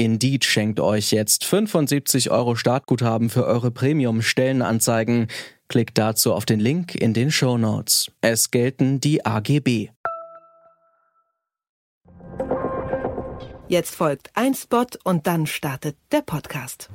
[0.00, 5.26] Indeed schenkt euch jetzt 75 Euro Startguthaben für eure Premium-Stellenanzeigen.
[5.68, 8.10] Klickt dazu auf den Link in den Show Notes.
[8.22, 9.90] Es gelten die AGB.
[13.68, 16.88] Jetzt folgt ein Spot und dann startet der Podcast.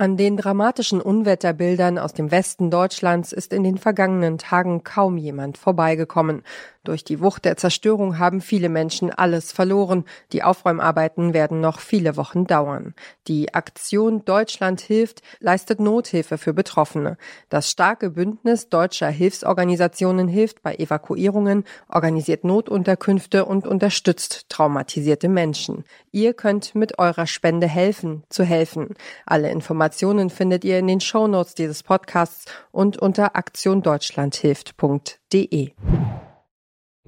[0.00, 5.58] An den dramatischen Unwetterbildern aus dem Westen Deutschlands ist in den vergangenen Tagen kaum jemand
[5.58, 6.44] vorbeigekommen.
[6.84, 10.04] Durch die Wucht der Zerstörung haben viele Menschen alles verloren.
[10.32, 12.94] Die Aufräumarbeiten werden noch viele Wochen dauern.
[13.26, 17.18] Die Aktion Deutschland hilft leistet Nothilfe für Betroffene.
[17.48, 25.84] Das starke Bündnis deutscher Hilfsorganisationen hilft bei Evakuierungen, organisiert Notunterkünfte und unterstützt traumatisierte Menschen.
[26.12, 28.94] Ihr könnt mit eurer Spende helfen, zu helfen.
[29.26, 29.87] Alle Informationen
[30.30, 35.72] findet ihr in den Shownotes dieses Podcasts und unter aktiondeutschlandhilft.de.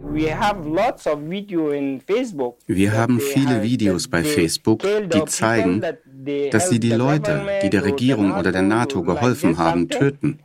[0.03, 0.41] Wir
[2.93, 5.83] haben viele Videos bei Facebook, die zeigen,
[6.51, 10.41] dass sie die Leute, die der Regierung oder der NATO geholfen haben, töten.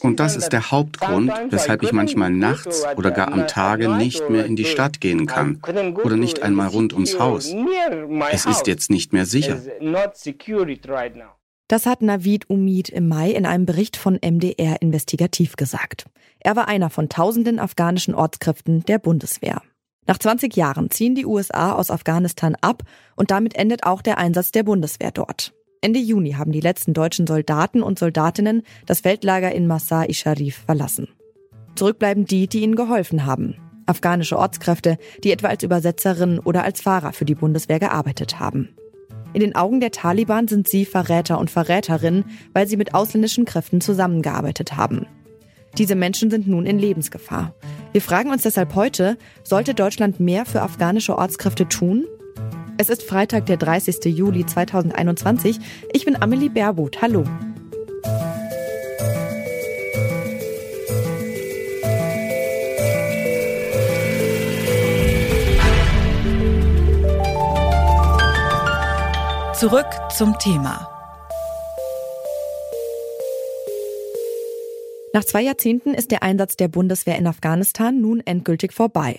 [0.00, 4.46] Und das ist der Hauptgrund, weshalb ich manchmal nachts oder gar am Tage nicht mehr
[4.46, 5.60] in die Stadt gehen kann
[6.02, 7.54] oder nicht einmal rund ums Haus.
[8.30, 9.60] Es ist jetzt nicht mehr sicher.
[11.68, 16.06] Das hat Navid Umid im Mai in einem Bericht von MDR Investigativ gesagt.
[16.38, 19.62] Er war einer von tausenden afghanischen Ortskräften der Bundeswehr.
[20.06, 22.84] Nach 20 Jahren ziehen die USA aus Afghanistan ab
[23.16, 25.54] und damit endet auch der Einsatz der Bundeswehr dort.
[25.80, 31.08] Ende Juni haben die letzten deutschen Soldaten und Soldatinnen das Feldlager in Masar-i Sharif verlassen.
[31.74, 33.56] Zurückbleiben die, die ihnen geholfen haben.
[33.86, 38.68] Afghanische Ortskräfte, die etwa als Übersetzerin oder als Fahrer für die Bundeswehr gearbeitet haben.
[39.36, 42.24] In den Augen der Taliban sind sie Verräter und Verräterinnen,
[42.54, 45.04] weil sie mit ausländischen Kräften zusammengearbeitet haben.
[45.76, 47.54] Diese Menschen sind nun in Lebensgefahr.
[47.92, 52.06] Wir fragen uns deshalb heute, sollte Deutschland mehr für afghanische Ortskräfte tun?
[52.78, 54.06] Es ist Freitag, der 30.
[54.06, 55.58] Juli 2021.
[55.92, 57.02] Ich bin Amelie Baerbuth.
[57.02, 57.24] Hallo.
[69.58, 70.86] Zurück zum Thema.
[75.14, 79.18] Nach zwei Jahrzehnten ist der Einsatz der Bundeswehr in Afghanistan nun endgültig vorbei.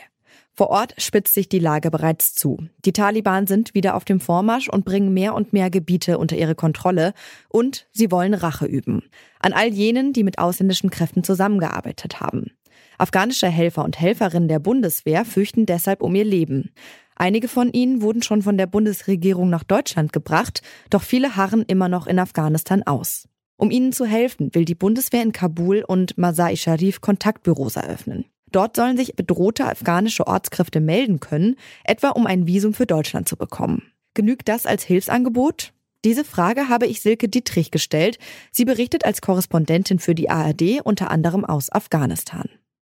[0.54, 2.60] Vor Ort spitzt sich die Lage bereits zu.
[2.86, 6.54] Die Taliban sind wieder auf dem Vormarsch und bringen mehr und mehr Gebiete unter ihre
[6.54, 7.16] Kontrolle
[7.50, 9.10] und sie wollen Rache üben.
[9.40, 12.52] An all jenen, die mit ausländischen Kräften zusammengearbeitet haben.
[13.00, 16.74] Afghanische Helfer und Helferinnen der Bundeswehr fürchten deshalb um ihr Leben.
[17.20, 20.62] Einige von ihnen wurden schon von der Bundesregierung nach Deutschland gebracht,
[20.92, 23.28] doch viele harren immer noch in Afghanistan aus.
[23.58, 28.26] Um ihnen zu helfen, will die Bundeswehr in Kabul und Masai Sharif Kontaktbüros eröffnen.
[28.52, 33.36] Dort sollen sich bedrohte afghanische Ortskräfte melden können, etwa um ein Visum für Deutschland zu
[33.36, 33.92] bekommen.
[34.14, 35.74] Genügt das als Hilfsangebot?
[36.06, 38.20] Diese Frage habe ich Silke Dietrich gestellt.
[38.52, 42.48] Sie berichtet als Korrespondentin für die ARD unter anderem aus Afghanistan.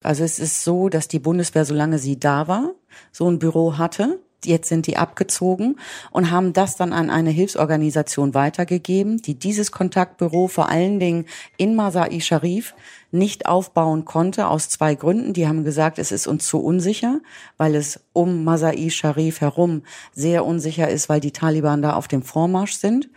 [0.06, 2.74] Also es ist so, dass die Bundeswehr, solange sie da war,
[3.10, 4.20] so ein Büro hatte.
[4.44, 5.76] Jetzt sind die abgezogen
[6.12, 11.24] und haben das dann an eine Hilfsorganisation weitergegeben, die dieses Kontaktbüro vor allen Dingen
[11.56, 12.74] in Masai Sharif
[13.10, 15.32] nicht aufbauen konnte aus zwei Gründen.
[15.32, 17.20] Die haben gesagt, es ist uns zu unsicher,
[17.56, 22.22] weil es um Masai Sharif herum sehr unsicher ist, weil die Taliban da auf dem
[22.22, 23.08] Vormarsch sind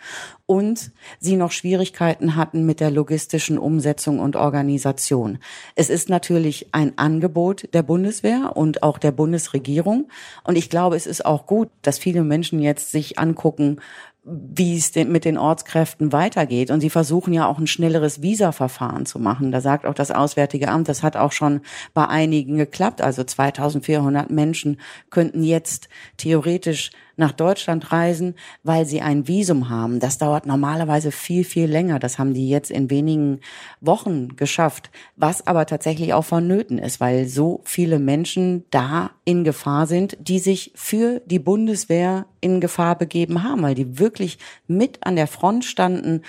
[0.46, 5.38] und sie noch Schwierigkeiten hatten mit der logistischen Umsetzung und Organisation.
[5.76, 10.10] Es ist natürlich ein Angebot der Bundeswehr und auch der Bundesregierung
[10.44, 13.80] und ich glaube, es ist auch gut, dass viele Menschen jetzt sich angucken,
[14.32, 16.72] wie es mit den Ortskräften weitergeht.
[16.72, 19.52] Und sie versuchen ja auch ein schnelleres Visa-Verfahren zu machen.
[19.52, 21.62] Da sagt auch das Auswärtige Amt, das hat auch schon
[21.94, 23.02] bei einigen geklappt.
[23.02, 30.00] Also 2400 Menschen könnten jetzt theoretisch nach Deutschland reisen, weil sie ein Visum haben.
[30.00, 32.00] Das dauert normalerweise viel, viel länger.
[32.00, 33.42] Das haben die jetzt in wenigen
[33.82, 39.86] Wochen geschafft, was aber tatsächlich auch vonnöten ist, weil so viele Menschen da in Gefahr
[39.86, 45.16] sind, die sich für die Bundeswehr in Gefahr begeben haben, weil die wirklich mit an
[45.16, 46.22] der Front standen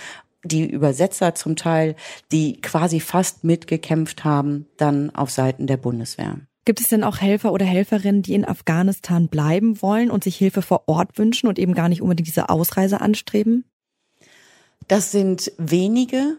[0.42, 1.96] die Übersetzer zum Teil,
[2.32, 6.38] die quasi fast mitgekämpft haben, dann auf Seiten der Bundeswehr.
[6.70, 10.62] Gibt es denn auch Helfer oder Helferinnen, die in Afghanistan bleiben wollen und sich Hilfe
[10.62, 13.64] vor Ort wünschen und eben gar nicht unbedingt diese Ausreise anstreben?
[14.86, 16.36] Das sind wenige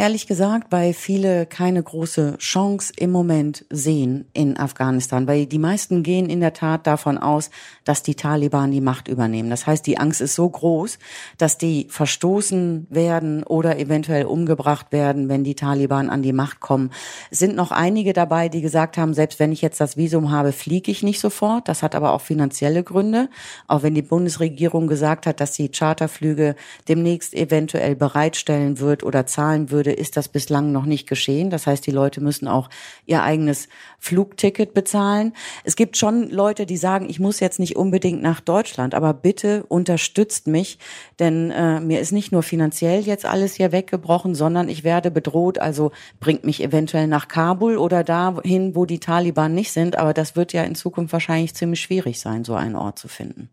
[0.00, 6.02] ehrlich gesagt, weil viele keine große Chance im Moment sehen in Afghanistan, weil die meisten
[6.02, 7.50] gehen in der Tat davon aus,
[7.84, 9.50] dass die Taliban die Macht übernehmen.
[9.50, 10.98] Das heißt, die Angst ist so groß,
[11.36, 16.92] dass die verstoßen werden oder eventuell umgebracht werden, wenn die Taliban an die Macht kommen.
[17.30, 20.52] Es sind noch einige dabei, die gesagt haben, selbst wenn ich jetzt das Visum habe,
[20.52, 21.68] fliege ich nicht sofort.
[21.68, 23.28] Das hat aber auch finanzielle Gründe.
[23.68, 26.56] Auch wenn die Bundesregierung gesagt hat, dass sie Charterflüge
[26.88, 31.50] demnächst eventuell bereitstellen wird oder zahlen würde, ist das bislang noch nicht geschehen.
[31.50, 32.68] Das heißt, die Leute müssen auch
[33.06, 35.32] ihr eigenes Flugticket bezahlen.
[35.64, 39.64] Es gibt schon Leute, die sagen, ich muss jetzt nicht unbedingt nach Deutschland, aber bitte
[39.68, 40.78] unterstützt mich,
[41.18, 45.58] denn äh, mir ist nicht nur finanziell jetzt alles hier weggebrochen, sondern ich werde bedroht.
[45.58, 49.96] Also bringt mich eventuell nach Kabul oder dahin, wo die Taliban nicht sind.
[49.96, 53.50] Aber das wird ja in Zukunft wahrscheinlich ziemlich schwierig sein, so einen Ort zu finden.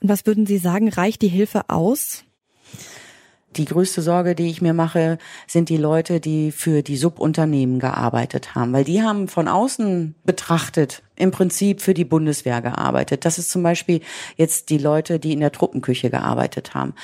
[0.00, 2.24] Und was würden Sie sagen, reicht die Hilfe aus?
[3.56, 8.54] Die größte Sorge, die ich mir mache, sind die Leute, die für die Subunternehmen gearbeitet
[8.54, 13.24] haben, weil die haben von außen betrachtet im Prinzip für die Bundeswehr gearbeitet.
[13.24, 14.00] Das ist zum Beispiel
[14.36, 16.94] jetzt die Leute, die in der Truppenküche gearbeitet haben.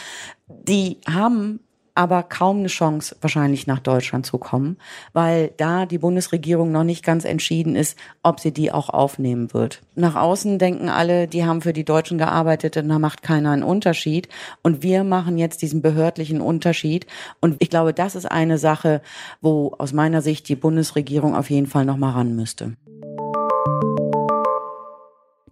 [0.46, 1.60] Die haben
[1.98, 4.76] aber kaum eine Chance, wahrscheinlich nach Deutschland zu kommen,
[5.14, 9.82] weil da die Bundesregierung noch nicht ganz entschieden ist, ob sie die auch aufnehmen wird.
[9.96, 13.64] Nach außen denken alle, die haben für die Deutschen gearbeitet und da macht keiner einen
[13.64, 14.28] Unterschied.
[14.62, 17.04] Und wir machen jetzt diesen behördlichen Unterschied.
[17.40, 19.02] Und ich glaube, das ist eine Sache,
[19.40, 22.76] wo aus meiner Sicht die Bundesregierung auf jeden Fall noch mal ran müsste.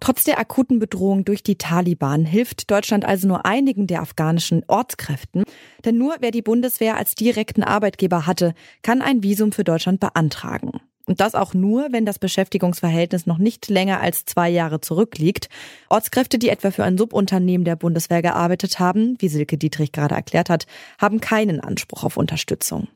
[0.06, 5.42] Trotz der akuten Bedrohung durch die Taliban hilft Deutschland also nur einigen der afghanischen Ortskräften.
[5.84, 10.80] Denn nur wer die Bundeswehr als direkten Arbeitgeber hatte, kann ein Visum für Deutschland beantragen.
[11.06, 15.48] Und das auch nur, wenn das Beschäftigungsverhältnis noch nicht länger als zwei Jahre zurückliegt.
[15.88, 20.50] Ortskräfte, die etwa für ein Subunternehmen der Bundeswehr gearbeitet haben, wie Silke Dietrich gerade erklärt
[20.50, 20.66] hat,
[21.00, 22.86] haben keinen Anspruch auf Unterstützung.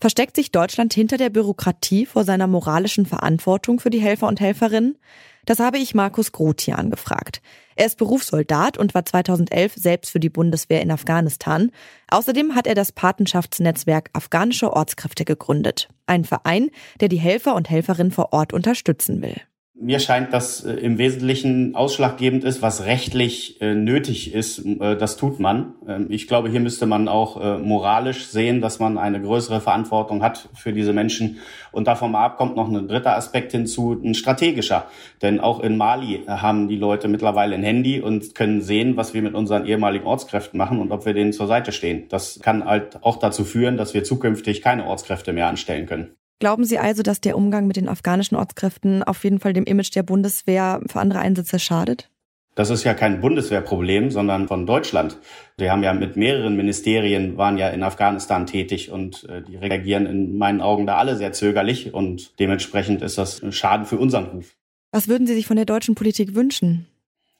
[0.00, 4.98] Versteckt sich Deutschland hinter der Bürokratie vor seiner moralischen Verantwortung für die Helfer und Helferinnen?
[5.46, 7.40] Das habe ich Markus Grotian gefragt.
[7.76, 11.70] Er ist Berufssoldat und war 2011 selbst für die Bundeswehr in Afghanistan.
[12.08, 15.88] Außerdem hat er das Patenschaftsnetzwerk Afghanische Ortskräfte gegründet.
[16.06, 16.70] Ein Verein,
[17.00, 19.40] der die Helfer und Helferinnen vor Ort unterstützen will.
[19.78, 24.64] Mir scheint, dass äh, im Wesentlichen ausschlaggebend ist, was rechtlich äh, nötig ist.
[24.64, 25.74] Äh, das tut man.
[25.86, 30.48] Ähm, ich glaube, hier müsste man auch moralisch sehen, dass man eine größere Verantwortung hat
[30.54, 31.38] für diese Menschen.
[31.72, 34.86] Und davon ab kommt noch ein dritter Aspekt hinzu, ein strategischer.
[35.20, 39.20] Denn auch in Mali haben die Leute mittlerweile ein Handy und können sehen, was wir
[39.20, 42.04] mit unseren ehemaligen Ortskräften machen und ob wir denen zur Seite stehen.
[42.08, 46.16] Das kann halt auch dazu führen, dass wir zukünftig keine Ortskräfte mehr anstellen können.
[46.38, 49.94] Glauben Sie also, dass der Umgang mit den afghanischen Ortskräften auf jeden Fall dem Image
[49.94, 52.10] der Bundeswehr für andere Einsätze schadet?
[52.54, 55.18] Das ist ja kein Bundeswehrproblem, sondern von Deutschland.
[55.58, 60.06] Wir haben ja mit mehreren Ministerien waren ja in Afghanistan tätig und äh, die reagieren
[60.06, 64.24] in meinen Augen da alle sehr zögerlich und dementsprechend ist das ein Schaden für unseren
[64.26, 64.56] Ruf.
[64.90, 66.86] Was würden Sie sich von der deutschen Politik wünschen?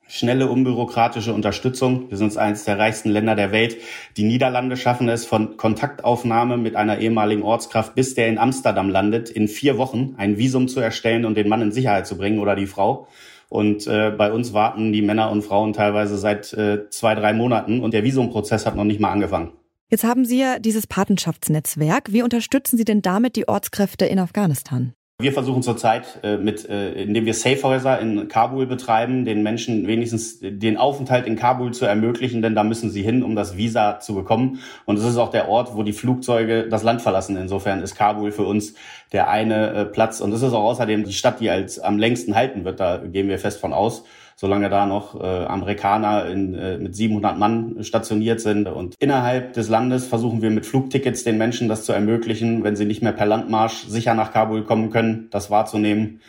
[0.08, 2.10] Schnelle, unbürokratische Unterstützung.
[2.10, 3.76] Wir sind eines der reichsten Länder der Welt.
[4.16, 9.30] Die Niederlande schaffen es von Kontaktaufnahme mit einer ehemaligen Ortskraft, bis der in Amsterdam landet,
[9.30, 12.56] in vier Wochen ein Visum zu erstellen und den Mann in Sicherheit zu bringen oder
[12.56, 13.08] die Frau.
[13.48, 17.80] Und äh, bei uns warten die Männer und Frauen teilweise seit äh, zwei, drei Monaten
[17.80, 19.52] und der Visumprozess hat noch nicht mal angefangen.
[19.88, 22.12] Jetzt haben Sie ja dieses Patenschaftsnetzwerk.
[22.12, 24.94] Wie unterstützen Sie denn damit die Ortskräfte in Afghanistan?
[25.18, 30.40] Wir versuchen zurzeit äh, mit, äh, indem wir Safehäuser in Kabul betreiben, den Menschen wenigstens
[30.42, 34.14] den Aufenthalt in Kabul zu ermöglichen, denn da müssen sie hin, um das Visa zu
[34.14, 34.60] bekommen.
[34.84, 37.38] Und es ist auch der Ort, wo die Flugzeuge das Land verlassen.
[37.38, 38.74] Insofern ist Kabul für uns
[39.12, 40.20] der eine äh, Platz.
[40.20, 42.78] Und es ist auch außerdem die Stadt, die als am längsten halten wird.
[42.78, 44.04] Da gehen wir fest von aus
[44.38, 48.68] solange da noch äh, Amerikaner in, äh, mit 700 Mann stationiert sind.
[48.68, 52.84] Und innerhalb des Landes versuchen wir mit Flugtickets den Menschen das zu ermöglichen, wenn sie
[52.84, 56.20] nicht mehr per Landmarsch sicher nach Kabul kommen können, das wahrzunehmen.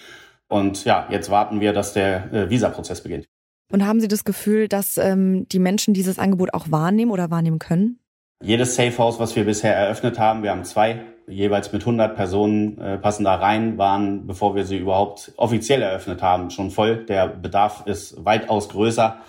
[0.48, 3.28] Und ja, jetzt warten wir, dass der äh, Visaprozess beginnt.
[3.70, 7.60] Und haben Sie das Gefühl, dass ähm, die Menschen dieses Angebot auch wahrnehmen oder wahrnehmen
[7.60, 8.00] können?
[8.42, 12.80] Jedes Safe House, was wir bisher eröffnet haben, wir haben zwei, jeweils mit 100 Personen
[12.80, 17.06] äh, passen da rein, waren, bevor wir sie überhaupt offiziell eröffnet haben, schon voll.
[17.06, 19.20] Der Bedarf ist weitaus größer.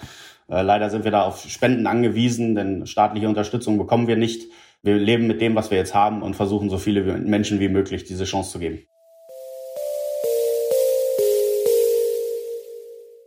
[0.49, 4.50] Äh, leider sind wir da auf Spenden angewiesen, denn staatliche Unterstützung bekommen wir nicht.
[4.83, 8.05] Wir leben mit dem, was wir jetzt haben und versuchen so viele Menschen wie möglich
[8.05, 8.78] diese Chance zu geben.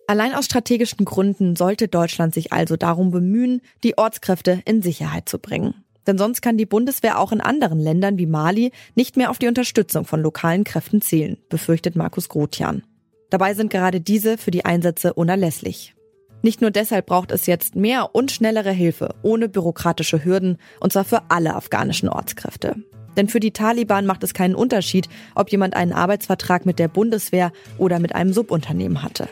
[0.08, 5.40] Allein aus strategischen Gründen sollte Deutschland sich also darum bemühen, die Ortskräfte in Sicherheit zu
[5.40, 5.86] bringen.
[6.08, 9.48] Denn sonst kann die Bundeswehr auch in anderen Ländern wie Mali nicht mehr auf die
[9.48, 12.84] Unterstützung von lokalen Kräften zählen, befürchtet Markus Grotian.
[13.29, 15.96] Dabei sind gerade diese für die Einsätze unerlässlich.
[16.41, 21.05] Nicht nur deshalb braucht es jetzt mehr und schnellere Hilfe ohne bürokratische Hürden, und zwar
[21.05, 22.75] für alle afghanischen Ortskräfte.
[23.15, 27.51] Denn für die Taliban macht es keinen Unterschied, ob jemand einen Arbeitsvertrag mit der Bundeswehr
[27.77, 29.27] oder mit einem Subunternehmen hatte.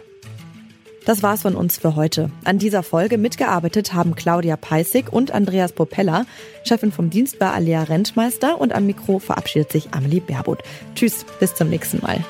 [1.05, 2.29] Das war's von uns für heute.
[2.43, 6.25] An dieser Folge mitgearbeitet haben Claudia Peissig und Andreas Popella,
[6.63, 10.59] Chefin vom Dienst bei Alea Rentmeister und am Mikro verabschiedet sich Amelie Baerbutt.
[10.95, 12.23] Tschüss, bis zum nächsten Mal.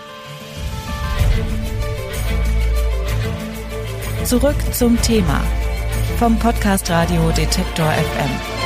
[4.26, 5.44] Zurück zum Thema
[6.20, 8.59] vom Podcast Radio Detektor FM.